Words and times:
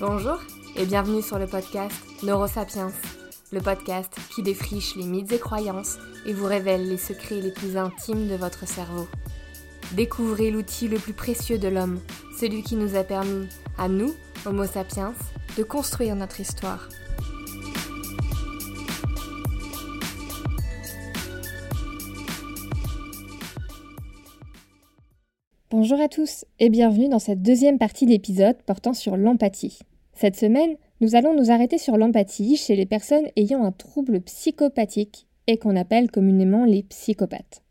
Bonjour 0.00 0.40
et 0.76 0.86
bienvenue 0.86 1.20
sur 1.20 1.38
le 1.38 1.46
podcast 1.46 1.94
Neurosapiens, 2.22 2.90
le 3.52 3.60
podcast 3.60 4.10
qui 4.34 4.42
défriche 4.42 4.96
les 4.96 5.04
mythes 5.04 5.30
et 5.32 5.38
croyances 5.38 5.98
et 6.24 6.32
vous 6.32 6.46
révèle 6.46 6.88
les 6.88 6.96
secrets 6.96 7.42
les 7.42 7.50
plus 7.50 7.76
intimes 7.76 8.26
de 8.26 8.34
votre 8.34 8.66
cerveau. 8.66 9.06
Découvrez 9.92 10.50
l'outil 10.50 10.88
le 10.88 10.98
plus 10.98 11.12
précieux 11.12 11.58
de 11.58 11.68
l'homme, 11.68 12.00
celui 12.40 12.62
qui 12.62 12.76
nous 12.76 12.96
a 12.96 13.04
permis, 13.04 13.46
à 13.76 13.88
nous, 13.88 14.14
Homo 14.46 14.64
sapiens, 14.64 15.12
de 15.58 15.62
construire 15.64 16.16
notre 16.16 16.40
histoire. 16.40 16.88
Bonjour 25.82 26.02
à 26.02 26.08
tous 26.08 26.44
et 26.58 26.68
bienvenue 26.68 27.08
dans 27.08 27.18
cette 27.18 27.40
deuxième 27.40 27.78
partie 27.78 28.04
d'épisode 28.04 28.60
portant 28.66 28.92
sur 28.92 29.16
l'empathie. 29.16 29.78
Cette 30.12 30.36
semaine, 30.36 30.76
nous 31.00 31.14
allons 31.14 31.34
nous 31.34 31.50
arrêter 31.50 31.78
sur 31.78 31.96
l'empathie 31.96 32.58
chez 32.58 32.76
les 32.76 32.84
personnes 32.84 33.24
ayant 33.34 33.64
un 33.64 33.72
trouble 33.72 34.20
psychopathique 34.20 35.26
et 35.46 35.56
qu'on 35.56 35.76
appelle 35.76 36.10
communément 36.10 36.66
les 36.66 36.82
psychopathes. 36.82 37.62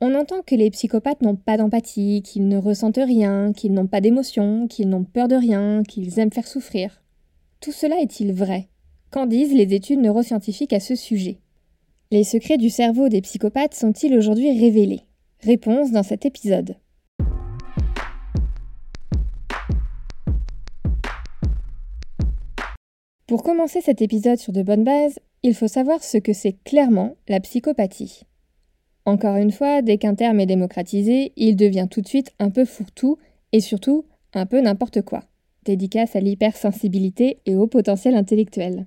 On 0.00 0.12
entend 0.16 0.42
que 0.42 0.56
les 0.56 0.70
psychopathes 0.70 1.22
n'ont 1.22 1.36
pas 1.36 1.56
d'empathie, 1.56 2.20
qu'ils 2.24 2.48
ne 2.48 2.56
ressentent 2.56 2.98
rien, 3.00 3.52
qu'ils 3.52 3.74
n'ont 3.74 3.86
pas 3.86 4.00
d'émotion, 4.00 4.66
qu'ils 4.66 4.88
n'ont 4.88 5.04
peur 5.04 5.28
de 5.28 5.36
rien, 5.36 5.84
qu'ils 5.84 6.18
aiment 6.18 6.32
faire 6.32 6.48
souffrir. 6.48 7.04
Tout 7.60 7.70
cela 7.70 8.00
est-il 8.00 8.32
vrai? 8.32 8.70
Qu'en 9.12 9.26
disent 9.26 9.54
les 9.54 9.72
études 9.72 10.00
neuroscientifiques 10.00 10.72
à 10.72 10.80
ce 10.80 10.96
sujet? 10.96 11.38
Les 12.10 12.24
secrets 12.24 12.58
du 12.58 12.70
cerveau 12.70 13.08
des 13.08 13.20
psychopathes 13.20 13.74
sont-ils 13.74 14.16
aujourd'hui 14.16 14.50
révélés? 14.58 15.02
Réponse 15.44 15.92
dans 15.92 16.02
cet 16.02 16.26
épisode. 16.26 16.74
Pour 23.28 23.42
commencer 23.42 23.82
cet 23.82 24.00
épisode 24.00 24.38
sur 24.38 24.54
de 24.54 24.62
bonnes 24.62 24.84
bases, 24.84 25.18
il 25.42 25.54
faut 25.54 25.68
savoir 25.68 26.02
ce 26.02 26.16
que 26.16 26.32
c'est 26.32 26.56
clairement 26.64 27.14
la 27.28 27.40
psychopathie. 27.40 28.22
Encore 29.04 29.36
une 29.36 29.52
fois, 29.52 29.82
dès 29.82 29.98
qu'un 29.98 30.14
terme 30.14 30.40
est 30.40 30.46
démocratisé, 30.46 31.32
il 31.36 31.54
devient 31.54 31.88
tout 31.90 32.00
de 32.00 32.08
suite 32.08 32.32
un 32.38 32.48
peu 32.48 32.64
fourre-tout 32.64 33.18
et 33.52 33.60
surtout 33.60 34.06
un 34.32 34.46
peu 34.46 34.62
n'importe 34.62 35.02
quoi. 35.02 35.24
Dédicace 35.66 36.16
à 36.16 36.20
l'hypersensibilité 36.20 37.40
et 37.44 37.54
au 37.54 37.66
potentiel 37.66 38.14
intellectuel. 38.14 38.86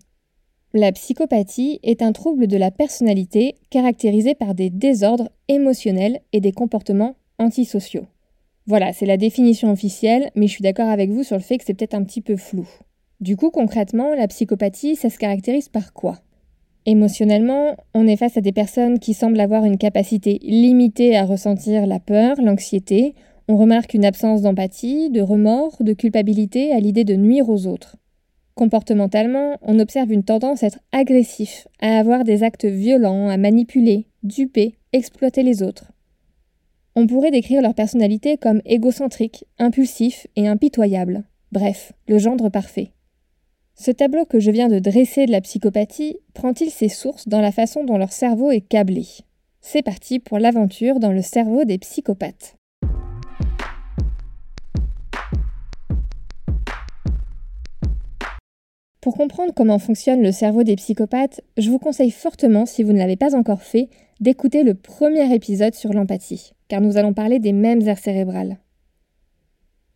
La 0.73 0.91
psychopathie 0.91 1.79
est 1.83 2.01
un 2.01 2.11
trouble 2.11 2.47
de 2.47 2.57
la 2.57 2.71
personnalité 2.71 3.53
caractérisé 3.69 4.33
par 4.33 4.55
des 4.55 4.71
désordres 4.71 5.29
émotionnels 5.49 6.19
et 6.33 6.41
des 6.41 6.51
comportements 6.51 7.15
antisociaux. 7.37 8.07
Voilà, 8.65 8.91
c'est 8.91 9.05
la 9.05 9.17
définition 9.17 9.71
officielle, 9.71 10.31
mais 10.33 10.47
je 10.47 10.53
suis 10.53 10.63
d'accord 10.63 10.89
avec 10.89 11.11
vous 11.11 11.21
sur 11.21 11.37
le 11.37 11.43
fait 11.43 11.59
que 11.59 11.63
c'est 11.63 11.75
peut-être 11.75 11.93
un 11.93 12.03
petit 12.03 12.21
peu 12.21 12.37
flou. 12.37 12.67
Du 13.21 13.37
coup, 13.37 13.51
concrètement, 13.51 14.15
la 14.15 14.27
psychopathie, 14.27 14.95
ça 14.95 15.11
se 15.11 15.19
caractérise 15.19 15.69
par 15.69 15.93
quoi? 15.93 16.17
Émotionnellement, 16.87 17.77
on 17.93 18.07
est 18.07 18.15
face 18.15 18.37
à 18.37 18.41
des 18.41 18.51
personnes 18.51 18.97
qui 18.97 19.13
semblent 19.13 19.39
avoir 19.39 19.63
une 19.63 19.77
capacité 19.77 20.39
limitée 20.41 21.15
à 21.15 21.25
ressentir 21.25 21.85
la 21.85 21.99
peur, 21.99 22.41
l'anxiété, 22.41 23.13
on 23.47 23.57
remarque 23.57 23.93
une 23.93 24.05
absence 24.05 24.41
d'empathie, 24.41 25.11
de 25.11 25.21
remords, 25.21 25.77
de 25.81 25.93
culpabilité 25.93 26.71
à 26.71 26.79
l'idée 26.79 27.03
de 27.03 27.15
nuire 27.15 27.47
aux 27.47 27.67
autres. 27.67 27.95
Comportementalement, 28.55 29.57
on 29.61 29.77
observe 29.77 30.11
une 30.11 30.23
tendance 30.23 30.63
à 30.63 30.67
être 30.67 30.79
agressif, 30.91 31.67
à 31.79 31.99
avoir 31.99 32.23
des 32.23 32.41
actes 32.41 32.65
violents, 32.65 33.29
à 33.29 33.37
manipuler, 33.37 34.07
duper, 34.23 34.73
exploiter 34.93 35.43
les 35.43 35.61
autres. 35.61 35.91
On 36.95 37.05
pourrait 37.05 37.31
décrire 37.31 37.61
leur 37.61 37.75
personnalité 37.75 38.37
comme 38.37 38.63
égocentrique, 38.65 39.45
impulsif 39.59 40.25
et 40.35 40.47
impitoyable. 40.47 41.23
Bref, 41.51 41.93
le 42.07 42.17
gendre 42.17 42.49
parfait. 42.49 42.91
Ce 43.83 43.89
tableau 43.89 44.25
que 44.25 44.39
je 44.39 44.51
viens 44.51 44.67
de 44.67 44.77
dresser 44.77 45.25
de 45.25 45.31
la 45.31 45.41
psychopathie 45.41 46.17
prend-il 46.35 46.69
ses 46.69 46.87
sources 46.87 47.27
dans 47.27 47.41
la 47.41 47.51
façon 47.51 47.83
dont 47.83 47.97
leur 47.97 48.11
cerveau 48.11 48.51
est 48.51 48.61
câblé? 48.61 49.07
C'est 49.59 49.81
parti 49.81 50.19
pour 50.19 50.37
l'aventure 50.37 50.99
dans 50.99 51.11
le 51.11 51.23
cerveau 51.23 51.63
des 51.63 51.79
psychopathes. 51.79 52.57
Pour 59.01 59.17
comprendre 59.17 59.51
comment 59.55 59.79
fonctionne 59.79 60.21
le 60.21 60.31
cerveau 60.31 60.61
des 60.61 60.75
psychopathes, 60.75 61.41
je 61.57 61.71
vous 61.71 61.79
conseille 61.79 62.11
fortement, 62.11 62.67
si 62.67 62.83
vous 62.83 62.93
ne 62.93 62.99
l'avez 62.99 63.15
pas 63.15 63.35
encore 63.35 63.63
fait, 63.63 63.89
d'écouter 64.19 64.61
le 64.61 64.75
premier 64.75 65.33
épisode 65.33 65.73
sur 65.73 65.91
l'empathie, 65.91 66.51
car 66.67 66.81
nous 66.81 66.97
allons 66.97 67.15
parler 67.15 67.39
des 67.39 67.51
mêmes 67.51 67.81
aires 67.87 67.97
cérébrales. 67.97 68.59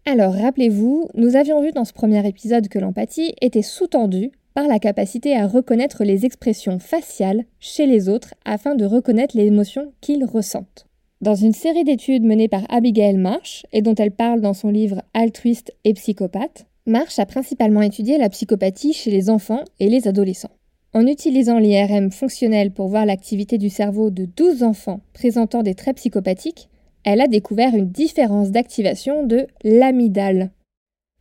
Alors, 0.08 0.36
rappelez-vous, 0.36 1.10
nous 1.16 1.36
avions 1.36 1.64
vu 1.64 1.72
dans 1.72 1.84
ce 1.84 1.92
premier 1.92 2.28
épisode 2.28 2.68
que 2.68 2.78
l'empathie 2.78 3.34
était 3.42 3.64
sous-tendue 3.64 4.30
par 4.54 4.68
la 4.68 4.78
capacité 4.78 5.36
à 5.36 5.48
reconnaître 5.48 6.04
les 6.04 6.26
expressions 6.26 6.78
faciales 6.78 7.44
chez 7.60 7.88
les 7.88 8.08
autres 8.08 8.36
afin 8.46 8.76
de 8.76 8.86
reconnaître 8.86 9.36
les 9.36 9.48
émotions 9.48 9.94
qu'ils 10.02 10.24
ressentent. 10.24 10.86
Dans 11.22 11.34
une 11.34 11.54
série 11.54 11.84
d'études 11.84 12.24
menées 12.24 12.48
par 12.48 12.62
Abigail 12.70 13.18
Marsh, 13.18 13.66
et 13.74 13.82
dont 13.82 13.96
elle 13.96 14.12
parle 14.12 14.42
dans 14.42 14.54
son 14.54 14.70
livre 14.70 15.02
Altruiste 15.16 15.74
et 15.86 15.96
psychopathe, 15.96 16.68
Marsh 16.86 17.18
a 17.18 17.26
principalement 17.26 17.82
étudié 17.82 18.20
la 18.20 18.30
psychopathie 18.30 18.94
chez 18.94 19.10
les 19.10 19.32
enfants 19.32 19.64
et 19.80 19.90
les 19.90 20.08
adolescents. 20.08 20.52
En 20.94 21.08
utilisant 21.08 21.58
l'IRM 21.58 22.12
fonctionnel 22.12 22.70
pour 22.70 22.90
voir 22.90 23.08
l'activité 23.08 23.58
du 23.58 23.72
cerveau 23.72 24.12
de 24.12 24.26
12 24.26 24.62
enfants 24.62 25.02
présentant 25.14 25.64
des 25.64 25.74
traits 25.74 25.98
psychopathiques, 25.98 26.70
elle 27.06 27.22
a 27.22 27.28
découvert 27.28 27.76
une 27.76 27.90
différence 27.90 28.50
d'activation 28.50 29.24
de 29.24 29.48
l'amygdale. 29.64 30.52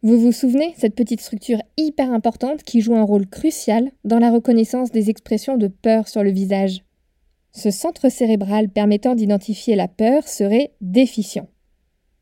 Vous 0.03 0.19
vous 0.19 0.33
souvenez, 0.33 0.75
cette 0.77 0.95
petite 0.95 1.21
structure 1.21 1.63
hyper 1.77 2.11
importante 2.11 2.63
qui 2.63 2.81
joue 2.81 2.97
un 2.97 3.05
rôle 3.05 3.27
crucial 3.27 3.91
dans 4.05 4.19
la 4.19 4.31
reconnaissance 4.31 4.91
des 4.91 5.11
expressions 5.11 5.57
de 5.57 5.69
peur 5.69 6.09
sur 6.09 6.23
le 6.23 6.31
visage. 6.31 6.83
Ce 7.53 7.71
centre 7.71 8.09
cérébral 8.09 8.69
permettant 8.69 9.15
d'identifier 9.15 9.77
la 9.77 9.89
peur 9.89 10.27
serait 10.27 10.73
déficient. 10.81 11.47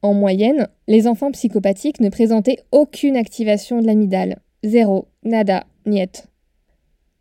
En 0.02 0.14
moyenne, 0.14 0.68
les 0.88 1.06
enfants 1.06 1.30
psychopathiques 1.30 2.00
ne 2.00 2.08
présentaient 2.08 2.58
aucune 2.72 3.16
activation 3.16 3.80
de 3.80 3.86
l'amygdale. 3.86 4.40
Zéro, 4.64 5.06
nada, 5.24 5.64
niet. 5.86 6.28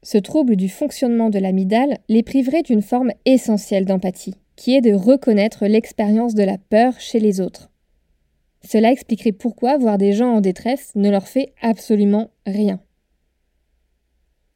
Ce 0.03 0.17
trouble 0.17 0.55
du 0.55 0.67
fonctionnement 0.67 1.29
de 1.29 1.37
l'amygdale 1.37 1.99
les 2.09 2.23
priverait 2.23 2.63
d'une 2.63 2.81
forme 2.81 3.11
essentielle 3.25 3.85
d'empathie, 3.85 4.35
qui 4.61 4.75
est 4.75 4.81
de 4.81 4.93
reconnaître 4.93 5.65
l'expérience 5.65 6.35
de 6.35 6.43
la 6.43 6.59
peur 6.59 6.99
chez 6.99 7.19
les 7.19 7.41
autres. 7.41 7.71
Cela 8.63 8.91
expliquerait 8.91 9.31
pourquoi 9.31 9.79
voir 9.79 9.97
des 9.97 10.13
gens 10.13 10.35
en 10.35 10.39
détresse 10.39 10.91
ne 10.93 11.09
leur 11.09 11.27
fait 11.27 11.55
absolument 11.63 12.29
rien. 12.45 12.79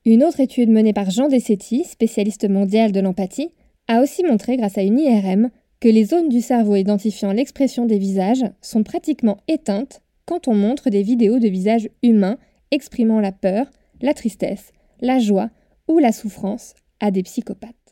Une 0.06 0.24
autre 0.24 0.42
étude 0.42 0.70
menée 0.70 0.94
par 0.94 1.10
Jean 1.10 1.28
Dessetti, 1.28 1.86
spécialiste 1.86 2.48
mondial 2.48 2.92
de 2.92 3.00
l'empathie, 3.00 3.50
a 3.88 4.00
aussi 4.04 4.24
montré 4.24 4.58
grâce 4.58 4.78
à 4.78 4.84
une 4.84 5.00
IRM 5.00 5.50
que 5.80 5.90
les 5.90 6.06
zones 6.06 6.30
du 6.30 6.42
cerveau 6.42 6.76
identifiant 6.76 7.32
l'expression 7.32 7.88
des 7.88 7.98
visages 7.98 8.46
sont 8.62 8.84
pratiquement 8.84 9.38
éteintes 9.48 10.04
quand 10.26 10.48
on 10.48 10.54
montre 10.54 10.92
des 10.92 11.02
vidéos 11.02 11.40
de 11.40 11.48
visages 11.48 11.90
humains 12.04 12.38
exprimant 12.70 13.22
la 13.22 13.32
peur, 13.32 13.72
la 14.02 14.14
tristesse, 14.14 14.72
la 15.02 15.18
joie 15.18 15.50
ou 15.88 15.98
la 15.98 16.12
souffrance 16.12 16.76
à 17.00 17.10
des 17.10 17.24
psychopathes. 17.24 17.85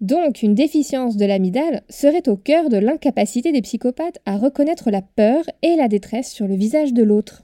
Donc 0.00 0.42
une 0.42 0.54
déficience 0.54 1.16
de 1.16 1.26
l'amygdale 1.26 1.82
serait 1.88 2.28
au 2.28 2.36
cœur 2.36 2.68
de 2.68 2.76
l'incapacité 2.76 3.50
des 3.50 3.62
psychopathes 3.62 4.20
à 4.26 4.36
reconnaître 4.36 4.92
la 4.92 5.02
peur 5.02 5.42
et 5.62 5.74
la 5.74 5.88
détresse 5.88 6.30
sur 6.30 6.46
le 6.46 6.54
visage 6.54 6.92
de 6.92 7.02
l'autre. 7.02 7.42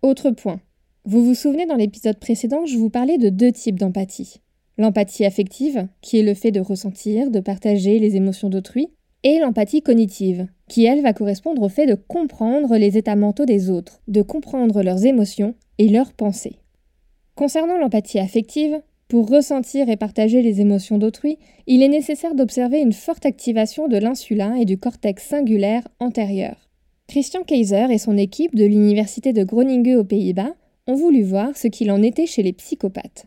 Autre 0.00 0.30
point. 0.30 0.60
Vous 1.04 1.22
vous 1.22 1.34
souvenez 1.34 1.66
dans 1.66 1.76
l'épisode 1.76 2.18
précédent, 2.18 2.64
je 2.64 2.78
vous 2.78 2.90
parlais 2.90 3.18
de 3.18 3.28
deux 3.28 3.52
types 3.52 3.78
d'empathie. 3.78 4.40
L'empathie 4.78 5.24
affective, 5.24 5.86
qui 6.00 6.18
est 6.18 6.22
le 6.22 6.34
fait 6.34 6.50
de 6.50 6.60
ressentir, 6.60 7.30
de 7.30 7.40
partager 7.40 7.98
les 7.98 8.16
émotions 8.16 8.48
d'autrui, 8.48 8.88
et 9.22 9.38
l'empathie 9.38 9.82
cognitive, 9.82 10.46
qui 10.68 10.84
elle 10.84 11.02
va 11.02 11.12
correspondre 11.12 11.62
au 11.62 11.68
fait 11.68 11.86
de 11.86 11.94
comprendre 11.94 12.76
les 12.76 12.96
états 12.96 13.16
mentaux 13.16 13.44
des 13.44 13.70
autres, 13.70 14.00
de 14.08 14.22
comprendre 14.22 14.82
leurs 14.82 15.04
émotions 15.04 15.54
et 15.78 15.88
leurs 15.88 16.12
pensées. 16.12 16.58
Concernant 17.34 17.78
l'empathie 17.78 18.18
affective, 18.18 18.80
pour 19.08 19.28
ressentir 19.28 19.88
et 19.88 19.96
partager 19.96 20.42
les 20.42 20.60
émotions 20.60 20.98
d'autrui, 20.98 21.38
il 21.66 21.82
est 21.82 21.88
nécessaire 21.88 22.34
d'observer 22.34 22.80
une 22.80 22.92
forte 22.92 23.24
activation 23.24 23.86
de 23.86 23.98
l'insula 23.98 24.56
et 24.58 24.64
du 24.64 24.78
cortex 24.78 25.24
singulaire 25.24 25.86
antérieur. 26.00 26.68
Christian 27.06 27.44
Kaiser 27.44 27.86
et 27.90 27.98
son 27.98 28.16
équipe 28.16 28.56
de 28.56 28.64
l'université 28.64 29.32
de 29.32 29.44
Groningen 29.44 29.96
aux 29.96 30.04
Pays-Bas 30.04 30.54
ont 30.88 30.94
voulu 30.94 31.22
voir 31.22 31.56
ce 31.56 31.68
qu'il 31.68 31.90
en 31.92 32.02
était 32.02 32.26
chez 32.26 32.42
les 32.42 32.52
psychopathes. 32.52 33.26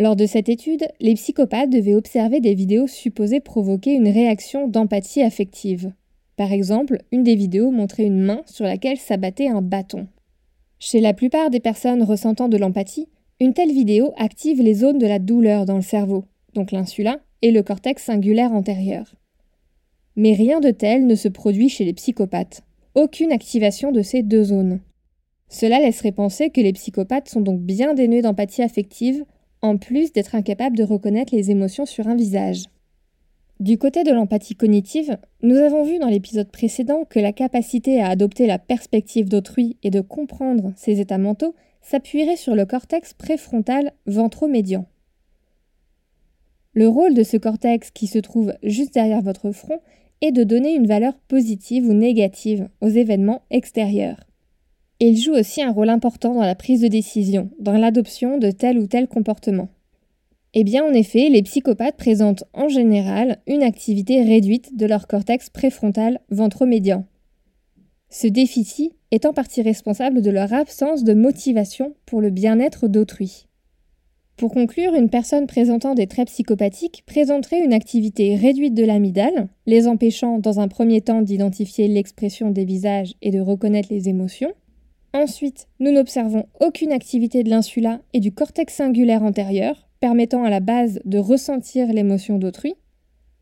Lors 0.00 0.16
de 0.16 0.26
cette 0.26 0.48
étude, 0.48 0.88
les 0.98 1.14
psychopathes 1.14 1.70
devaient 1.70 1.94
observer 1.94 2.40
des 2.40 2.54
vidéos 2.54 2.88
supposées 2.88 3.38
provoquer 3.38 3.92
une 3.92 4.08
réaction 4.08 4.66
d'empathie 4.66 5.22
affective. 5.22 5.92
Par 6.36 6.50
exemple, 6.50 6.98
une 7.12 7.22
des 7.22 7.36
vidéos 7.36 7.70
montrait 7.70 8.06
une 8.06 8.20
main 8.20 8.42
sur 8.46 8.64
laquelle 8.64 8.98
s'abattait 8.98 9.46
un 9.46 9.62
bâton. 9.62 10.08
Chez 10.78 11.00
la 11.00 11.14
plupart 11.14 11.50
des 11.50 11.60
personnes 11.60 12.02
ressentant 12.02 12.48
de 12.48 12.56
l'empathie, 12.56 13.08
une 13.40 13.54
telle 13.54 13.72
vidéo 13.72 14.12
active 14.16 14.62
les 14.62 14.74
zones 14.74 14.98
de 14.98 15.06
la 15.06 15.18
douleur 15.18 15.66
dans 15.66 15.76
le 15.76 15.82
cerveau, 15.82 16.24
donc 16.54 16.72
l'insula 16.72 17.20
et 17.42 17.50
le 17.50 17.62
cortex 17.62 18.04
singulaire 18.04 18.52
antérieur. 18.52 19.14
Mais 20.16 20.34
rien 20.34 20.60
de 20.60 20.70
tel 20.70 21.06
ne 21.06 21.14
se 21.14 21.28
produit 21.28 21.68
chez 21.68 21.84
les 21.84 21.92
psychopathes. 21.92 22.62
Aucune 22.94 23.32
activation 23.32 23.90
de 23.90 24.02
ces 24.02 24.22
deux 24.22 24.44
zones. 24.44 24.80
Cela 25.48 25.80
laisserait 25.80 26.12
penser 26.12 26.50
que 26.50 26.60
les 26.60 26.72
psychopathes 26.72 27.28
sont 27.28 27.40
donc 27.40 27.60
bien 27.60 27.94
dénués 27.94 28.22
d'empathie 28.22 28.62
affective, 28.62 29.24
en 29.62 29.76
plus 29.76 30.12
d'être 30.12 30.34
incapables 30.34 30.76
de 30.76 30.84
reconnaître 30.84 31.34
les 31.34 31.50
émotions 31.50 31.86
sur 31.86 32.06
un 32.06 32.14
visage. 32.14 32.64
Du 33.60 33.78
côté 33.78 34.02
de 34.02 34.10
l'empathie 34.10 34.56
cognitive, 34.56 35.16
nous 35.42 35.56
avons 35.56 35.84
vu 35.84 35.98
dans 35.98 36.08
l'épisode 36.08 36.50
précédent 36.50 37.04
que 37.08 37.20
la 37.20 37.32
capacité 37.32 38.00
à 38.00 38.08
adopter 38.08 38.46
la 38.46 38.58
perspective 38.58 39.28
d'autrui 39.28 39.76
et 39.84 39.90
de 39.90 40.00
comprendre 40.00 40.72
ses 40.76 41.00
états 41.00 41.18
mentaux 41.18 41.54
s'appuierait 41.80 42.36
sur 42.36 42.56
le 42.56 42.66
cortex 42.66 43.14
préfrontal 43.14 43.92
ventromédian. 44.06 44.86
Le 46.72 46.88
rôle 46.88 47.14
de 47.14 47.22
ce 47.22 47.36
cortex 47.36 47.92
qui 47.92 48.08
se 48.08 48.18
trouve 48.18 48.52
juste 48.64 48.94
derrière 48.94 49.22
votre 49.22 49.52
front 49.52 49.80
est 50.20 50.32
de 50.32 50.42
donner 50.42 50.74
une 50.74 50.88
valeur 50.88 51.14
positive 51.28 51.86
ou 51.88 51.92
négative 51.92 52.68
aux 52.80 52.88
événements 52.88 53.42
extérieurs. 53.50 54.24
Il 54.98 55.16
joue 55.16 55.34
aussi 55.34 55.62
un 55.62 55.70
rôle 55.70 55.90
important 55.90 56.34
dans 56.34 56.40
la 56.40 56.56
prise 56.56 56.80
de 56.80 56.88
décision, 56.88 57.50
dans 57.60 57.76
l'adoption 57.76 58.38
de 58.38 58.50
tel 58.50 58.78
ou 58.78 58.86
tel 58.88 59.06
comportement. 59.06 59.68
Eh 60.56 60.62
bien, 60.62 60.84
en 60.84 60.92
effet, 60.92 61.28
les 61.30 61.42
psychopathes 61.42 61.96
présentent 61.96 62.44
en 62.52 62.68
général 62.68 63.38
une 63.48 63.64
activité 63.64 64.22
réduite 64.22 64.76
de 64.76 64.86
leur 64.86 65.08
cortex 65.08 65.50
préfrontal 65.50 66.20
ventromédian. 66.30 67.06
Ce 68.08 68.28
déficit 68.28 68.92
est 69.10 69.26
en 69.26 69.32
partie 69.32 69.62
responsable 69.62 70.22
de 70.22 70.30
leur 70.30 70.52
absence 70.52 71.02
de 71.02 71.12
motivation 71.12 71.94
pour 72.06 72.20
le 72.20 72.30
bien-être 72.30 72.86
d'autrui. 72.86 73.48
Pour 74.36 74.52
conclure, 74.52 74.94
une 74.94 75.10
personne 75.10 75.48
présentant 75.48 75.94
des 75.94 76.06
traits 76.06 76.28
psychopathiques 76.28 77.02
présenterait 77.04 77.64
une 77.64 77.72
activité 77.72 78.36
réduite 78.36 78.74
de 78.74 78.84
l'amygdale, 78.84 79.48
les 79.66 79.88
empêchant 79.88 80.38
dans 80.38 80.60
un 80.60 80.68
premier 80.68 81.00
temps 81.00 81.22
d'identifier 81.22 81.88
l'expression 81.88 82.50
des 82.50 82.64
visages 82.64 83.14
et 83.22 83.32
de 83.32 83.40
reconnaître 83.40 83.92
les 83.92 84.08
émotions. 84.08 84.52
Ensuite, 85.12 85.66
nous 85.80 85.90
n'observons 85.90 86.46
aucune 86.60 86.92
activité 86.92 87.42
de 87.42 87.50
l'insula 87.50 88.00
et 88.12 88.20
du 88.20 88.32
cortex 88.32 88.74
singulaire 88.74 89.22
antérieur, 89.22 89.88
permettant 90.00 90.44
à 90.44 90.50
la 90.50 90.60
base 90.60 91.00
de 91.04 91.18
ressentir 91.18 91.92
l'émotion 91.92 92.38
d'autrui. 92.38 92.74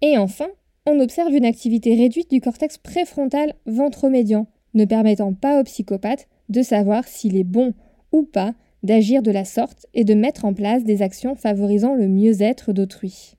Et 0.01 0.19
enfin, 0.19 0.49
on 0.87 1.01
observe 1.01 1.33
une 1.33 1.45
activité 1.45 1.95
réduite 1.95 2.31
du 2.31 2.41
cortex 2.41 2.79
préfrontal 2.79 3.55
ventromédian, 3.67 4.47
ne 4.75 4.85
permettant 4.85 5.33
pas 5.33 5.61
au 5.61 5.65
psychopathe 5.65 6.29
de 6.49 6.63
savoir 6.63 7.07
s'il 7.07 7.37
est 7.37 7.45
bon 7.45 7.75
ou 8.11 8.23
pas 8.25 8.55
d'agir 8.83 9.23
de 9.23 9.31
la 9.31 9.45
sorte 9.45 9.87
et 9.95 10.05
de 10.05 10.15
mettre 10.15 10.45
en 10.45 10.55
place 10.55 10.85
des 10.85 11.03
actions 11.03 11.37
favorisant 11.37 11.95
le 11.95 12.09
mieux-être 12.09 12.73
d'autrui. 12.73 13.37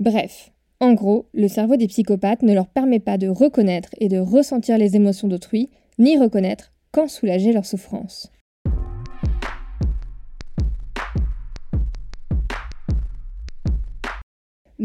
Bref, 0.00 0.52
en 0.80 0.92
gros, 0.92 1.26
le 1.32 1.48
cerveau 1.48 1.76
des 1.76 1.86
psychopathes 1.86 2.42
ne 2.42 2.52
leur 2.52 2.66
permet 2.66 2.98
pas 2.98 3.16
de 3.16 3.28
reconnaître 3.28 3.90
et 3.98 4.08
de 4.08 4.18
ressentir 4.18 4.76
les 4.76 4.96
émotions 4.96 5.28
d'autrui, 5.28 5.70
ni 5.98 6.18
reconnaître 6.18 6.72
quand 6.90 7.08
soulager 7.08 7.52
leur 7.52 7.64
souffrance. 7.64 8.30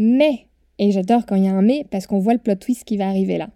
Mais, 0.02 0.46
et 0.78 0.92
j'adore 0.92 1.26
quand 1.26 1.34
il 1.34 1.44
y 1.44 1.48
a 1.48 1.52
un 1.52 1.60
mais 1.60 1.84
parce 1.90 2.06
qu'on 2.06 2.20
voit 2.20 2.32
le 2.32 2.38
plot 2.38 2.54
twist 2.54 2.84
qui 2.84 2.96
va 2.96 3.06
arriver 3.06 3.36
là. 3.36 3.50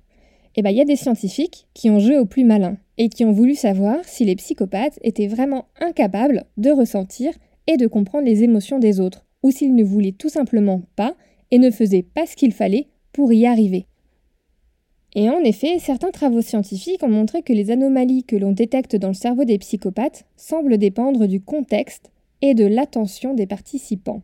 Eh 0.56 0.60
bien, 0.60 0.70
il 0.70 0.76
y 0.76 0.82
a 0.82 0.84
des 0.84 0.94
scientifiques 0.94 1.66
qui 1.72 1.88
ont 1.88 1.98
joué 1.98 2.18
au 2.18 2.26
plus 2.26 2.44
malin 2.44 2.76
et 2.98 3.08
qui 3.08 3.24
ont 3.24 3.32
voulu 3.32 3.54
savoir 3.54 4.04
si 4.04 4.26
les 4.26 4.36
psychopathes 4.36 4.98
étaient 5.00 5.26
vraiment 5.26 5.64
incapables 5.80 6.44
de 6.58 6.70
ressentir 6.70 7.32
et 7.66 7.78
de 7.78 7.86
comprendre 7.86 8.26
les 8.26 8.42
émotions 8.42 8.78
des 8.78 9.00
autres, 9.00 9.24
ou 9.42 9.50
s'ils 9.50 9.74
ne 9.74 9.82
voulaient 9.82 10.12
tout 10.12 10.28
simplement 10.28 10.82
pas 10.96 11.16
et 11.50 11.58
ne 11.58 11.70
faisaient 11.70 12.02
pas 12.02 12.26
ce 12.26 12.36
qu'il 12.36 12.52
fallait 12.52 12.88
pour 13.14 13.32
y 13.32 13.46
arriver. 13.46 13.86
Et 15.14 15.30
en 15.30 15.40
effet, 15.44 15.78
certains 15.78 16.10
travaux 16.10 16.42
scientifiques 16.42 17.02
ont 17.02 17.08
montré 17.08 17.40
que 17.40 17.54
les 17.54 17.70
anomalies 17.70 18.24
que 18.24 18.36
l'on 18.36 18.52
détecte 18.52 18.96
dans 18.96 19.08
le 19.08 19.14
cerveau 19.14 19.46
des 19.46 19.56
psychopathes 19.56 20.26
semblent 20.36 20.76
dépendre 20.76 21.26
du 21.26 21.40
contexte 21.40 22.10
et 22.42 22.52
de 22.52 22.66
l'attention 22.66 23.32
des 23.32 23.46
participants. 23.46 24.20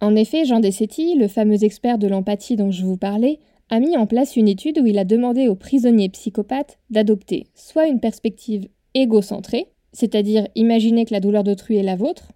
En 0.00 0.14
effet, 0.14 0.44
Jean 0.44 0.60
Dessetti, 0.60 1.16
le 1.16 1.28
fameux 1.28 1.64
expert 1.64 1.98
de 1.98 2.06
l'empathie 2.06 2.56
dont 2.56 2.70
je 2.70 2.84
vous 2.84 2.96
parlais, 2.96 3.40
a 3.70 3.80
mis 3.80 3.96
en 3.96 4.06
place 4.06 4.36
une 4.36 4.48
étude 4.48 4.78
où 4.78 4.86
il 4.86 4.98
a 4.98 5.04
demandé 5.04 5.48
aux 5.48 5.54
prisonniers 5.54 6.08
psychopathes 6.08 6.78
d'adopter 6.90 7.46
soit 7.54 7.88
une 7.88 8.00
perspective 8.00 8.68
égocentrée, 8.94 9.68
c'est-à-dire 9.92 10.48
imaginer 10.54 11.04
que 11.04 11.12
la 11.12 11.20
douleur 11.20 11.44
d'autrui 11.44 11.76
est 11.76 11.82
la 11.82 11.96
vôtre, 11.96 12.32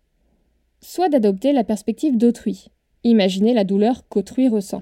soit 0.80 1.08
d'adopter 1.08 1.52
la 1.52 1.64
perspective 1.64 2.16
d'autrui, 2.16 2.66
imaginer 3.04 3.54
la 3.54 3.64
douleur 3.64 4.08
qu'autrui 4.08 4.48
ressent. 4.48 4.80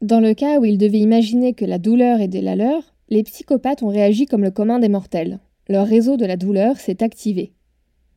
Dans 0.00 0.20
le 0.20 0.34
cas 0.34 0.58
où 0.58 0.64
ils 0.64 0.78
devaient 0.78 0.98
imaginer 0.98 1.52
que 1.52 1.64
la 1.64 1.78
douleur 1.78 2.20
est 2.20 2.40
la 2.40 2.56
leur, 2.56 2.94
les 3.08 3.22
psychopathes 3.22 3.82
ont 3.82 3.88
réagi 3.88 4.26
comme 4.26 4.42
le 4.42 4.50
commun 4.50 4.78
des 4.78 4.88
mortels. 4.88 5.38
Leur 5.68 5.86
réseau 5.86 6.16
de 6.16 6.26
la 6.26 6.36
douleur 6.36 6.78
s'est 6.78 7.02
activé. 7.02 7.52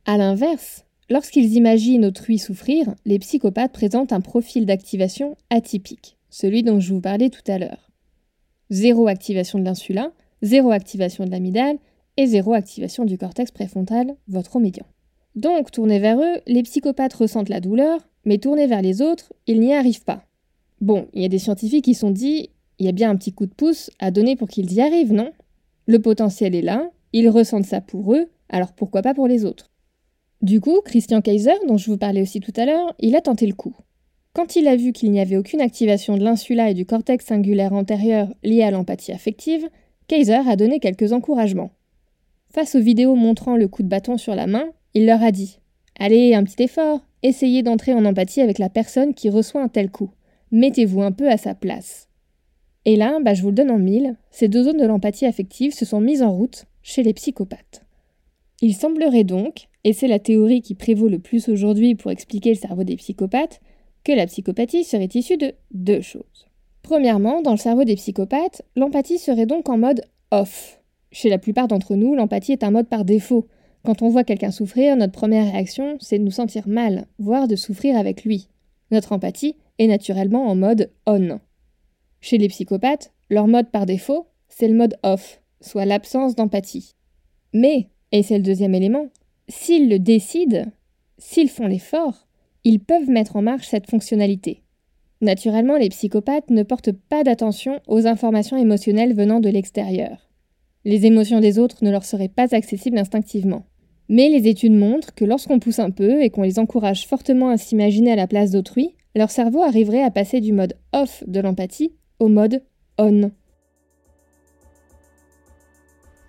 A 0.06 0.18
l'inverse, 0.18 0.85
Lorsqu'ils 1.10 1.54
imaginent 1.54 2.06
autrui 2.06 2.40
souffrir, 2.40 2.96
les 3.06 3.20
psychopathes 3.20 3.74
présentent 3.74 4.12
un 4.12 4.22
profil 4.22 4.66
d'activation 4.66 5.38
atypique, 5.52 6.18
celui 6.32 6.64
dont 6.64 6.80
je 6.80 6.94
vous 6.94 7.02
parlais 7.02 7.30
tout 7.30 7.44
à 7.46 7.60
l'heure. 7.60 7.92
Zéro 8.72 9.08
activation 9.08 9.60
de 9.60 9.66
l'insula, 9.66 10.12
zéro 10.42 10.72
activation 10.72 11.24
de 11.24 11.30
l'amygdale 11.30 11.78
et 12.18 12.26
zéro 12.26 12.54
activation 12.54 13.06
du 13.06 13.20
cortex 13.20 13.52
préfrontal, 13.52 14.16
votre 14.28 14.60
médian. 14.60 14.86
Donc, 15.36 15.70
tournés 15.70 16.00
vers 16.00 16.20
eux, 16.20 16.42
les 16.48 16.64
psychopathes 16.64 17.14
ressentent 17.14 17.50
la 17.50 17.60
douleur, 17.60 18.08
mais 18.26 18.40
tournés 18.40 18.66
vers 18.66 18.82
les 18.82 19.04
autres, 19.04 19.32
ils 19.46 19.60
n'y 19.60 19.74
arrivent 19.74 20.06
pas. 20.06 20.24
Bon, 20.82 21.08
il 21.14 21.22
y 21.22 21.26
a 21.26 21.30
des 21.30 21.40
scientifiques 21.40 21.86
qui 21.86 21.94
sont 21.94 22.10
dit, 22.10 22.50
il 22.80 22.86
y 22.88 22.90
a 22.90 22.94
bien 22.94 23.12
un 23.12 23.16
petit 23.16 23.32
coup 23.32 23.46
de 23.46 23.54
pouce 23.54 23.92
à 24.00 24.10
donner 24.10 24.36
pour 24.36 24.48
qu'ils 24.48 24.74
y 24.74 24.82
arrivent, 24.82 25.14
non? 25.14 25.32
Le 25.86 26.00
potentiel 26.00 26.56
est 26.56 26.64
là, 26.64 26.90
ils 27.14 27.30
ressentent 27.30 27.66
ça 27.66 27.80
pour 27.80 28.16
eux, 28.16 28.28
alors 28.50 28.74
pourquoi 28.74 29.04
pas 29.04 29.14
pour 29.14 29.28
les 29.28 29.46
autres? 29.46 29.70
Du 30.46 30.62
coup, 30.62 30.80
Christian 30.86 31.22
Kaiser, 31.22 31.56
dont 31.68 31.78
je 31.78 31.90
vous 31.90 31.98
parlais 31.98 32.22
aussi 32.22 32.40
tout 32.40 32.54
à 32.56 32.66
l'heure, 32.66 32.94
il 33.00 33.16
a 33.16 33.22
tenté 33.22 33.48
le 33.48 33.56
coup. 33.56 33.76
Quand 34.34 34.56
il 34.56 34.68
a 34.68 34.76
vu 34.76 34.92
qu'il 34.92 35.10
n'y 35.10 35.20
avait 35.20 35.38
aucune 35.38 35.60
activation 35.60 36.18
de 36.18 36.24
l'insula 36.24 36.70
et 36.70 36.76
du 36.76 36.86
cortex 36.86 37.26
singulaire 37.26 37.74
antérieur 37.74 38.32
liée 38.44 38.62
à 38.62 38.70
l'empathie 38.70 39.12
affective, 39.12 39.68
Kaiser 40.08 40.48
a 40.48 40.56
donné 40.56 40.80
quelques 40.80 41.14
encouragements. 41.14 41.72
Face 42.54 42.76
aux 42.76 42.80
vidéos 42.80 43.16
montrant 43.16 43.58
le 43.58 43.68
coup 43.68 43.82
de 43.82 43.88
bâton 43.88 44.18
sur 44.18 44.36
la 44.36 44.46
main, 44.46 44.68
il 44.94 45.08
leur 45.08 45.24
a 45.24 45.32
dit 45.32 45.58
Allez, 45.98 46.36
un 46.36 46.44
petit 46.44 46.62
effort, 46.62 47.00
essayez 47.24 47.64
d'entrer 47.64 47.96
en 47.96 48.06
empathie 48.06 48.42
avec 48.42 48.60
la 48.60 48.70
personne 48.70 49.16
qui 49.16 49.32
reçoit 49.32 49.64
un 49.64 49.68
tel 49.68 49.90
coup. 49.90 50.12
Mettez-vous 50.52 51.02
un 51.02 51.12
peu 51.12 51.28
à 51.28 51.38
sa 51.38 51.56
place. 51.56 52.08
Et 52.86 52.98
là, 52.98 53.18
bah, 53.20 53.34
je 53.34 53.42
vous 53.42 53.50
le 53.50 53.56
donne 53.56 53.72
en 53.72 53.80
mille, 53.80 54.16
ces 54.30 54.48
deux 54.48 54.66
zones 54.66 54.78
de 54.78 54.86
l'empathie 54.86 55.26
affective 55.26 55.74
se 55.74 55.86
sont 55.86 56.02
mises 56.02 56.22
en 56.22 56.32
route 56.32 56.66
chez 56.84 57.02
les 57.02 57.14
psychopathes. 57.14 57.85
Il 58.62 58.74
semblerait 58.74 59.24
donc, 59.24 59.68
et 59.84 59.94
c'est 59.94 60.08
la 60.08 60.20
théorie 60.20 60.62
qui 60.62 60.76
prévaut 60.76 61.10
le 61.10 61.20
plus 61.20 61.50
aujourd'hui 61.50 61.96
pour 61.96 62.12
expliquer 62.12 62.50
le 62.50 62.60
cerveau 62.60 62.84
des 62.84 62.96
psychopathes, 62.96 63.62
que 64.04 64.12
la 64.12 64.28
psychopathie 64.28 64.84
serait 64.84 65.10
issue 65.14 65.38
de 65.38 65.54
deux 65.72 66.02
choses. 66.02 66.48
Premièrement, 66.84 67.42
dans 67.42 67.52
le 67.52 67.58
cerveau 67.58 67.84
des 67.84 67.96
psychopathes, 67.96 68.62
l'empathie 68.76 69.18
serait 69.18 69.48
donc 69.48 69.70
en 69.70 69.78
mode 69.78 70.02
off. 70.32 70.82
Chez 71.12 71.30
la 71.30 71.40
plupart 71.40 71.68
d'entre 71.68 71.96
nous, 71.96 72.14
l'empathie 72.14 72.52
est 72.52 72.64
un 72.64 72.72
mode 72.72 72.88
par 72.88 73.06
défaut. 73.06 73.48
Quand 73.84 74.02
on 74.02 74.10
voit 74.10 74.24
quelqu'un 74.24 74.52
souffrir, 74.52 74.96
notre 74.96 75.14
première 75.14 75.52
réaction, 75.52 75.98
c'est 76.00 76.20
de 76.20 76.24
nous 76.24 76.32
sentir 76.32 76.68
mal, 76.68 77.08
voire 77.18 77.48
de 77.48 77.56
souffrir 77.56 77.98
avec 77.98 78.24
lui. 78.24 78.48
Notre 78.92 79.14
empathie 79.14 79.56
est 79.80 79.88
naturellement 79.88 80.48
en 80.48 80.56
mode 80.56 80.92
on. 81.06 81.40
Chez 82.22 82.38
les 82.38 82.48
psychopathes, 82.48 83.12
leur 83.30 83.48
mode 83.48 83.72
par 83.72 83.86
défaut, 83.86 84.28
c'est 84.48 84.68
le 84.68 84.76
mode 84.76 84.96
off, 85.04 85.42
soit 85.62 85.86
l'absence 85.86 86.36
d'empathie. 86.36 86.94
Mais, 87.54 87.90
et 88.20 88.24
c'est 88.24 88.38
le 88.38 88.44
deuxième 88.44 88.76
élément, 88.76 89.10
S'ils 89.48 89.90
le 89.90 90.00
décident, 90.00 90.66
s'ils 91.20 91.50
font 91.50 91.68
l'effort, 91.68 92.28
ils 92.64 92.80
peuvent 92.80 93.10
mettre 93.10 93.36
en 93.36 93.44
marche 93.44 93.68
cette 93.68 93.88
fonctionnalité. 93.88 94.64
Naturellement, 95.22 95.78
les 95.78 95.90
psychopathes 95.90 96.50
ne 96.50 96.64
portent 96.64 96.92
pas 96.92 97.24
d'attention 97.24 97.80
aux 97.88 98.08
informations 98.08 98.58
émotionnelles 98.58 99.14
venant 99.14 99.40
de 99.40 99.50
l'extérieur. 99.50 100.30
Les 100.84 101.06
émotions 101.06 101.40
des 101.40 101.60
autres 101.60 101.84
ne 101.84 101.92
leur 101.92 102.06
seraient 102.06 102.28
pas 102.28 102.56
accessibles 102.56 102.98
instinctivement. 102.98 103.66
Mais 104.10 104.30
les 104.30 104.48
études 104.48 104.76
montrent 104.76 105.14
que 105.14 105.26
lorsqu'on 105.26 105.60
pousse 105.60 105.80
un 105.80 105.92
peu 105.92 106.22
et 106.24 106.32
qu'on 106.32 106.44
les 106.44 106.60
encourage 106.60 107.06
fortement 107.06 107.50
à 107.50 107.58
s'imaginer 107.58 108.12
à 108.12 108.16
la 108.16 108.28
place 108.28 108.52
d'autrui, 108.52 108.96
leur 109.16 109.30
cerveau 109.30 109.62
arriverait 109.62 110.04
à 110.04 110.12
passer 110.12 110.42
du 110.42 110.54
mode 110.54 110.76
off 110.92 111.24
de 111.28 111.40
l'empathie 111.40 111.94
au 112.20 112.30
mode 112.30 112.64
on. 112.98 113.32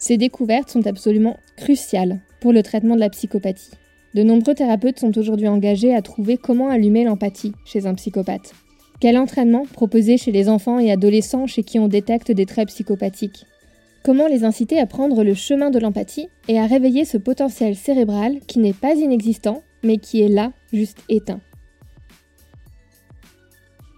Ces 0.07 0.19
découvertes 0.19 0.71
sont 0.71 0.87
absolument 0.87 1.37
cruciales 1.57 2.21
pour 2.39 2.53
le 2.53 2.63
traitement 2.63 2.95
de 2.95 3.01
la 3.01 3.11
psychopathie. 3.11 3.73
De 4.15 4.23
nombreux 4.23 4.55
thérapeutes 4.55 5.01
sont 5.01 5.19
aujourd'hui 5.19 5.49
engagés 5.49 5.93
à 5.93 6.01
trouver 6.01 6.37
comment 6.37 6.69
allumer 6.69 7.03
l'empathie 7.03 7.55
chez 7.65 7.87
un 7.87 7.95
psychopathe. 7.95 8.55
Quel 9.01 9.19
entraînement 9.19 9.65
proposer 9.65 10.17
chez 10.17 10.31
les 10.31 10.49
enfants 10.49 10.79
et 10.79 10.93
adolescents 10.93 11.49
chez 11.49 11.65
qui 11.65 11.81
on 11.81 11.89
détecte 11.89 12.31
des 12.31 12.47
traits 12.47 12.69
psychopathiques? 12.69 13.47
Comment 14.05 14.29
les 14.29 14.45
inciter 14.45 14.79
à 14.79 14.87
prendre 14.87 15.25
le 15.25 15.35
chemin 15.35 15.71
de 15.71 15.81
l'empathie 15.81 16.29
et 16.47 16.61
à 16.61 16.67
réveiller 16.67 17.05
ce 17.05 17.19
potentiel 17.19 17.75
cérébral 17.75 18.39
qui 18.47 18.61
n'est 18.61 18.73
pas 18.73 18.95
inexistant, 18.95 19.65
mais 19.83 19.97
qui 19.97 20.23
est 20.23 20.29
là, 20.29 20.53
juste 20.73 21.03
éteint? 21.09 21.41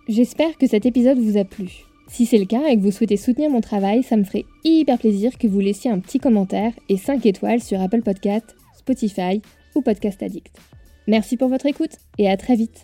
J'espère 0.08 0.56
que 0.56 0.66
cet 0.66 0.86
épisode 0.86 1.18
vous 1.18 1.36
a 1.36 1.44
plu. 1.44 1.84
Si 2.10 2.26
c'est 2.26 2.38
le 2.38 2.46
cas 2.46 2.66
et 2.68 2.76
que 2.76 2.82
vous 2.82 2.90
souhaitez 2.90 3.16
soutenir 3.16 3.50
mon 3.50 3.60
travail, 3.60 4.02
ça 4.02 4.16
me 4.16 4.24
ferait 4.24 4.46
hyper 4.64 4.98
plaisir 4.98 5.36
que 5.38 5.46
vous 5.46 5.60
laissiez 5.60 5.90
un 5.90 6.00
petit 6.00 6.18
commentaire 6.18 6.72
et 6.88 6.96
5 6.96 7.24
étoiles 7.26 7.60
sur 7.60 7.80
Apple 7.80 8.02
Podcast, 8.02 8.56
Spotify 8.76 9.42
ou 9.74 9.82
Podcast 9.82 10.22
Addict. 10.22 10.56
Merci 11.06 11.36
pour 11.36 11.48
votre 11.48 11.66
écoute 11.66 11.92
et 12.18 12.28
à 12.28 12.36
très 12.36 12.56
vite 12.56 12.82